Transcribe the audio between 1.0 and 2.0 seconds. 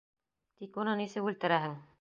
нисек үлтерәһең?